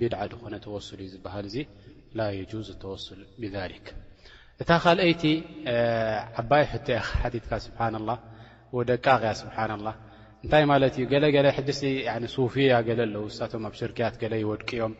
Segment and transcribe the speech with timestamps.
[0.00, 1.56] ቢድዓ ኾነ ተወስል እዩ ዝበሃል እዙ
[2.18, 2.22] ላ
[2.66, 3.44] ዝ ተወስሉ ብ
[4.62, 5.22] እታ ካልአይቲ
[6.40, 8.12] ዓባይ ሕቶ ያ ሓትካ ስብሓና ላ
[8.90, 9.88] ደቃ ያ ስብሓ ላ
[10.44, 11.68] እንታይ ማለት እዩ ገለገለ ሕድ
[12.36, 14.94] ሱፊያ ገለ ኣለው ሳቶም ኣብ ሽርክያት ገለ ይወድቅዮም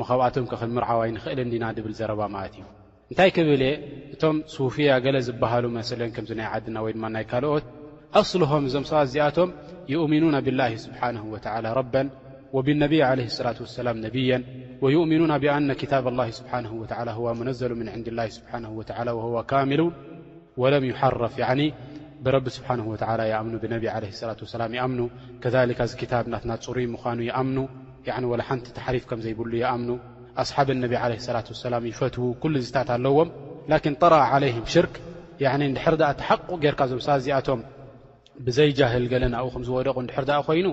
[0.00, 2.64] ሞ ካብኣቶም ከከምርዓዋይ ንክእል ዲና ድብል ዘረባ ማለት እዩ
[3.10, 3.72] እንታይ ክብልየ
[4.14, 7.66] እቶም ሱፊያ ገለ ዝበሃሉ መሰለ ከምዚ ናይዓድና ወይ ድማ ናይ ካልኦት
[8.22, 9.50] ኣስልሆም እዞም ሰባ እዚኣቶም
[10.04, 11.02] ኡሚኑና ብላ ስብሓ
[12.56, 14.28] وብلነብ عله الصላة وسላ ነብي
[14.84, 16.86] ويؤምኑና ብኣن ታብ الله ስብه و
[17.16, 18.80] ه መነዘሉ ምن ንዲ ላه ስه و
[19.36, 19.80] ه ካሚሉ
[20.62, 21.34] وለም يحረፍ
[22.24, 22.94] ብረቢ ስብه و
[24.30, 25.00] ة وسላ ይኣምኑ
[25.42, 27.58] ከካ ዚ ታብ ናና ፅሩይ ምዃኑ يኣምኑ
[28.40, 29.90] لሓንቲ ተحሪፍ ከም ዘይብሉ ይኣምኑ
[30.42, 30.84] ኣصሓብ اነ
[31.32, 33.28] ላة وسላ ይፈትው كل ዚታት ኣለዎም
[33.72, 34.94] لكن ጠራ عله ሽርክ
[35.76, 37.60] ድር ተሓق ጌርካ ዞምሳ እዚኣቶም
[38.46, 40.66] ብዘይجህል ገለን ብ ዝወደቑ ድር ኣ ኮይኑ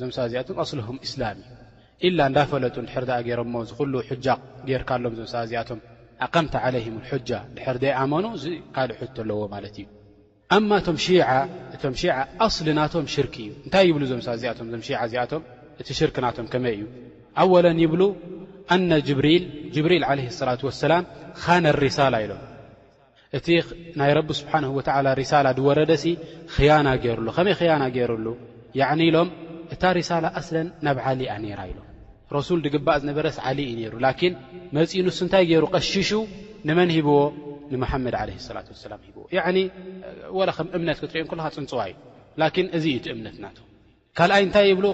[0.00, 3.94] ዞም ሳ ዚኣቶም صሊም እስላም እዩ ኢላ እንዳፈለጡ እድሕር ኣ ገይሮሞ ዝኩሉ
[4.26, 4.26] ጃ
[4.68, 5.80] ገይርካኣሎም ዞ ሰ ዚኣቶም
[6.26, 6.96] ኣቐምቲ ለይም
[7.28, 8.24] ጃ ድር ዘይኣመኑ
[8.74, 9.86] ካልእ ሑቶ ኣለዎ ማለት እዩ
[10.68, 11.86] ማ እቶ
[12.56, 14.16] صሊ ናቶም ሽርክ እዩ እንታይ ይብሉ ዞ
[14.52, 14.78] ኣቶዞ
[15.08, 15.42] እዚኣቶም
[15.80, 16.84] እቲ ሽርክ ናቶም ከመይ እዩ
[17.42, 18.02] ኣወለን ይብሉ
[18.74, 18.90] ኣነ
[19.74, 20.16] ጅብሪል ለ
[20.48, 21.04] ላة ወሰላም
[21.44, 22.40] ኻነ ሪሳላ ኢሎም
[23.38, 23.46] እቲ
[23.98, 24.82] ናይ ረቢ ስብሓን ወ
[25.20, 26.04] ሪሳላ ድወረደሲ
[26.54, 28.26] ክያና ገይሩሉ ከመይ ኽያና ገይሩሉ
[28.80, 29.28] ያዕኒ ኢሎም
[29.74, 31.78] እታ ሪሳላ ኣስለን ናብ ዓሊ ኣ ነይራ ኢሎ
[32.36, 34.32] ረሱል ድግባእ ዝነበረስ ዓሊ ዩ ነይሩ ላኪን
[34.76, 36.10] መፂ ንስ እንታይ ገይሩ ቐሺሹ
[36.68, 37.14] ንመን ሂብዎ
[37.72, 39.58] ንመሓመድ ዓለ ሰላት ወሰላም ሂብዎ ያዕኒ
[40.38, 41.94] ወላ ከም እምነት ክትርኦ ከልካ ፅንፅዋ እዩ
[42.42, 43.58] ላኪን እዙ እዩቲ እምነት ናቶ
[44.18, 44.86] ካልኣይ እንታይ ይብሉ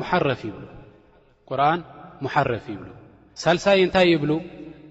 [0.00, 1.80] ንረፊ ብቁርን
[2.24, 2.90] ሙሓረፊ ይብሉ
[3.42, 4.32] ሳልሳይ እንታይ ይብሉ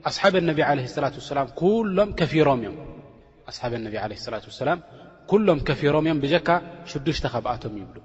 [0.10, 2.78] ኣስሓብ ነቢ ለ ላት ወሰላም ኩሎም ከፊሮም እዮም
[3.52, 4.80] ኣስሓብ ነቢ ለ ላት ወሰላም
[5.32, 6.50] ኩሎም ከፊሮም እዮም ብጀካ
[6.92, 7.98] ሽዱሽተ ኸብኣቶም ይብሉ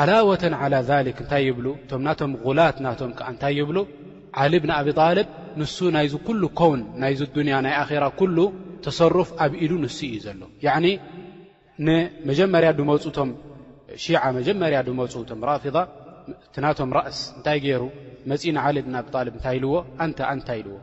[0.00, 0.42] ዓላወة
[0.72, 0.90] ل ذ
[1.22, 3.76] እንታይ ይብሉ እቶም ናቶም غላት ናቶም ዓ እንታይ ይብሉ
[4.42, 5.28] ዓሊብን ኣብሎብ
[5.60, 8.36] ንሱ ናይዚ ኩሉ ኮውን ናይ ዱንያ ናይ ኣራ ኩሉ
[8.84, 10.40] ተሰሩፍ ኣብ ኢሉ ንሱ እዩ ዘሎ
[11.86, 12.84] ንመጀመርያ ፁ
[13.28, 13.32] ም
[14.38, 15.76] መጀመርያ መፁ ቶም ራፊض
[16.46, 17.82] እቲ ናቶም ራእስ እንታይ ገይሩ
[18.32, 18.86] መፅኢ ን ዓሊብ
[19.22, 19.74] ኣብ እታይ ኢልዎ
[20.10, 20.76] ንተ ንታ ኢልዎ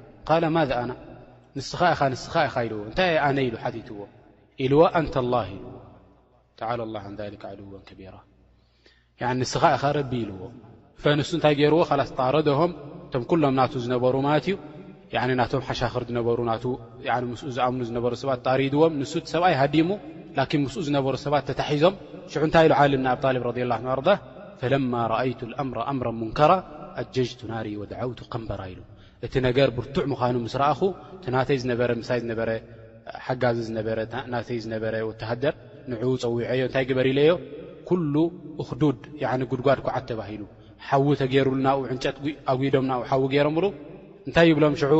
[0.55, 0.91] ማذ ኣና
[1.57, 3.99] ንስ ኢ ንስ ኢኻ ኢልዎ እታይ ኣነ ኢሉ ቲትዎ
[4.63, 5.63] ኢልዎ ንተ ኢዎ
[6.85, 8.15] ልዋ ቢራ
[9.39, 10.37] ንስኻ ኢኻ ረቢ ኢልዎ
[11.01, 12.71] ፈንሱ እንታይ ገይርዎ ካጣረድሆም
[13.05, 14.55] እቶም ኩሎም ና ዝነበሩ ማለት እዩ
[15.39, 16.03] ናቶም ሓሻክር
[16.37, 16.41] ሩ
[17.55, 19.89] ዝኣምኑ ዝነሩሰባት ጣሪድዎም ንሱ ሰብኣይ ሃዲሙ
[20.37, 21.95] ላኪን ምስ ዝነበሩ ሰባት ተታሒዞም
[22.33, 24.01] ሽዑ እንታይ ኢሉ ዓልና ኣብ ብ ረ ላ ኣር
[24.61, 26.51] ፈለማ ረአይቱ ም ኣምረ ሙንከራ
[27.01, 28.81] ኣጀጅቱ ናርእ ወድዓውቱ ከንበራ ኢሉ
[29.25, 30.81] እቲ ነገር ብርቱዕ ምዃኑ ምስ ረእኹ
[31.25, 31.59] ቲናተይ
[32.09, 32.19] ሳ
[33.25, 33.59] ሓጋዚ
[34.33, 35.53] ናተይ ዝነበረ ተሃደር
[35.91, 37.31] ንው ፀዊዐ ዮ እንታይ ግበር ኢለዮ
[37.89, 38.15] ኩሉ
[38.63, 38.99] እኽዱድ
[39.51, 40.41] ጉድጓድ ኳዓት ተባሂሉ
[40.87, 42.15] ሓዊ ተገይሩሉ ናብ ዕንጨት
[42.53, 43.65] ኣግዶም ናብ ሓዊ ገይሮም ብሉ
[44.27, 44.95] እንታይ ይ ብሎም ሽዑ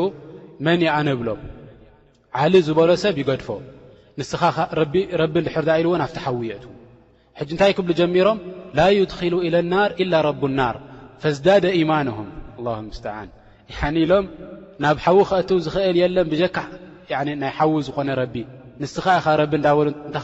[0.66, 1.40] መን ይኣነብሎም
[2.44, 3.48] ዓሊ ዝበሎ ሰብ ይገድፎ
[4.20, 4.42] ንስኻ
[5.22, 6.64] ረቢ ድሕርዳ ኢልዎ ናፍቲ ሓዊ የእት
[7.40, 8.40] ሕጂ እንታይ ክብሉ ጀሚሮም
[8.80, 10.76] ላ ዩድኪሉ ኢለናር ኢላ ረብ ናር
[11.22, 13.30] ፈዝዳደ ኢማንሁም ኣላሁምስትዓን
[13.78, 14.26] ያኒ ኢሎም
[14.84, 16.58] ናብ ሓዊ ክእትው ዝኽእል የለን ብጀካ
[17.44, 18.36] ናይ ሓዊ ዝኾነ ረቢ
[18.82, 18.84] እ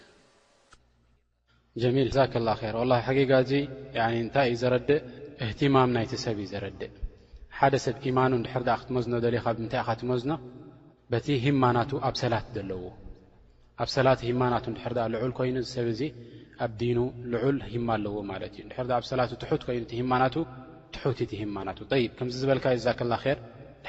[1.83, 2.77] ጀሚል ዛ ክላ ር
[3.07, 3.31] ሓጊጋ
[4.23, 5.01] እንታይ እዩ ዘረድእ
[5.45, 6.93] እህትማም ናይቲ ሰብ እዩ ዘረድእ
[7.59, 10.33] ሓደ ሰብ ኢማኑ ድር ክትመዝኖ ደለኻ ብምንታይ ካትመዝኖ
[11.13, 12.83] በቲ ሂማናቱ ኣብ ሰላት ዘለዎ
[13.83, 14.67] ኣብ ሰላት ሂማናቱ
[14.97, 16.03] ድ ልዑል ኮይኑ ሰብ ዙ
[16.65, 16.99] ኣብ ዲኑ
[17.33, 20.35] ልዑል ሂማ ኣለዎ ማለት እዩ ድ ሰላት ትሑት ይኑ እሂማናቱ
[20.95, 21.79] ትት ቲ ሂማናቱ
[22.19, 23.15] ከምዚ ዝበልካዩ ዛ ክላ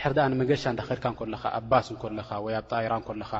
[0.07, 1.59] ር ድር ንመገሻ እዳክድካ ለካ ኣ
[1.89, 1.91] ስ
[2.23, 3.31] እኻ ወ ኣብጣይራ ለኻ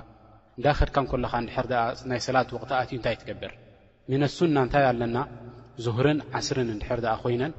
[0.57, 3.51] እንዳ ኸድካ ኮለኻ ንድሕር ኣ ናይ ሰላት ወቕትኣትእዩ እንታይ ትገብር
[4.12, 5.18] ምነሱና እንታይ ኣለና
[5.86, 7.54] ዝርን ዓስርን ድር ኣ ኮይነን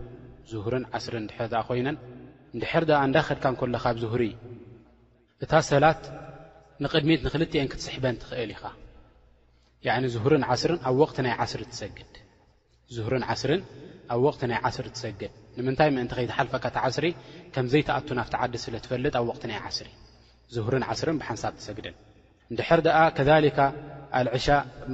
[0.73, 1.97] ርን ዓስርን ድር ኣ ኮይነን
[2.57, 4.23] ንድሕር ኣ እንዳ ኸድካ ኮለኻ ኣብ ዝሁሪ
[5.45, 6.03] እታ ሰላት
[6.85, 8.65] ንቅድሚት ንክልትአን ክትስሕበን ትኽእል ኢኻ
[10.15, 12.15] ዝሁርን ዓስርን ኣብ ወቕት ናይ ዓስሪ ትሰግድ
[12.97, 13.63] ዝሁርን ዓስርን
[14.15, 17.07] ኣብ ወቕቲ ናይ ዓስር ትሰግድ ንምንታይ ምእንቲ ከይዝሓልፈካ ቲ ዓስሪ
[17.55, 19.89] ከምዘይተኣቱ ናፍቲ ዓዲ ስለ ትፈልጥ ኣብ ወቕት ናይ ዓስሪ
[20.57, 21.97] ዝሁርን ዓስርን ብሓንሳብ ትሰግድን
[22.53, 23.31] እንድሕር ኣ ከካ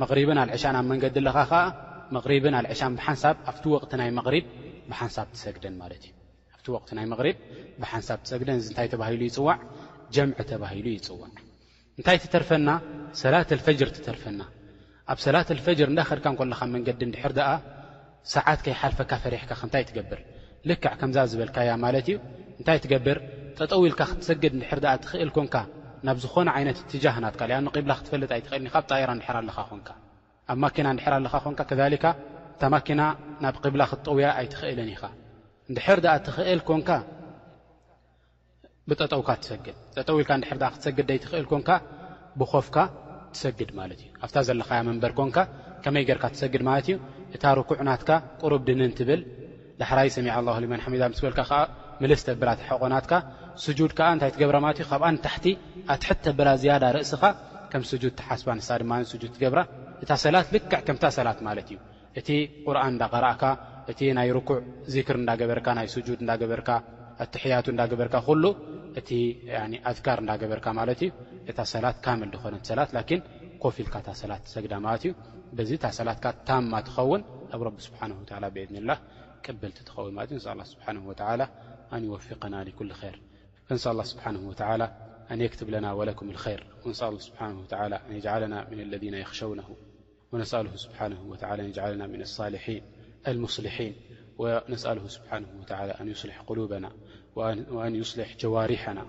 [0.03, 1.61] መሪብን ኣልዕሻን ኣብ መንገዲ ኣለኻ ከዓ
[2.15, 3.63] መሪብን ኣልዕሻን ብሓንሳብ ኣቲ
[3.97, 7.31] ይንትሰግደን ማለእዩኣቲ ወቕት ናይ ሪ
[7.83, 9.59] ብሓንሳብ ትሰግደን እዚ እንታይ ተባሂሉ ይፅዋዕ
[10.15, 11.33] ጀምዕ ተባሂሉ ይፅዋዕ
[11.99, 12.69] እንታይ ትተርፈና
[13.23, 14.41] ሰላት ኣልፈጅር ትተርፈና
[15.13, 17.49] ኣብ ሰላት ልፈጅር እንዳ ክድካ እን ኮለኻ መንገዲ ንድሕር ድኣ
[18.35, 20.21] ሰዓትከይሓልፈካ ፈሪሕካ ክንታይ ትገብር
[20.69, 22.19] ልካዕ ከምዛ ዝበልካያ ማለት እዩ
[22.59, 23.19] እንታይ ትገብር
[23.59, 25.55] ጠጠው ኢልካ ክትሰግድ ንድሕር ኣ ትኽእል ኮንካ
[26.07, 29.53] ናብ ዝኾነ ይነት ትጃህናትካኣብላ ክትፈልጥ ኣይትኽእል ኣጣራ ኣለኻንኣብ ና
[31.17, 31.55] ኣለኻ ኮን
[32.81, 33.01] እኪና
[33.45, 35.03] ናብ ብላ ክትጥውያ ኣይትኽእልን ኢኻ
[35.73, 36.89] ንድር ኣ ትኽእል ኮንካ
[38.91, 39.77] ብጠጠውካ ትሰግድ
[40.09, 40.33] ጠውኢልካ
[40.75, 41.71] ክትሰግድይትኽእል ኮንካ
[42.41, 42.77] ብኾፍካ
[43.35, 45.37] ትሰግድ ማለት እዩ ኣብታ ዘለኻ መንበር ኮንካ
[45.85, 46.95] ከመይ ገርካ ትሰግድ ማለት እዩ
[47.37, 48.11] እታ ርኩዕናትካ
[48.43, 49.21] ቅሩብ ድንን ትብል
[49.81, 51.61] ዳሕራይ ሰሚዕ ማ ሓዛ በልካ ከዓ
[52.03, 53.13] ምልስ ተብላተሓቆናትካ
[53.63, 53.97] ታ ብ ክ
[82.79, 83.03] ኩ ق
[83.71, 84.93] نسأ الله سبحانه وتعالى
[85.31, 89.61] أن يكتب لنا ولكم الخير أنيلن من الذي يخونمن
[93.29, 93.95] الالمصلحين
[94.69, 95.47] ونسأله سن
[95.97, 96.93] عىن يصلح قلوبنا
[97.71, 99.07] وأن يصلح جوارحنا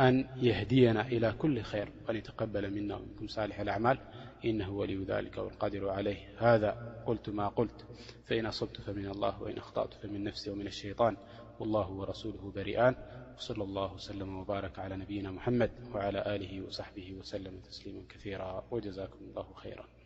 [0.00, 3.98] أن يهدينا إلى كلخير وأن يتقبل منا منك صالح الأعمال
[4.44, 6.64] إن وليذلك ال عليهذ
[7.06, 7.86] قلت ماقلت
[8.26, 10.60] فإن أصبت فمن الله و خطأ فمن نفس م
[11.00, 11.16] اا
[11.62, 12.94] الله ورسوله بريئان
[13.36, 19.52] وصلى الله وسلم وبارك على نبينا محمد وعلى آله وصحبه وسلم تسليما كثيرا وجزاكم الله
[19.54, 19.99] خيرا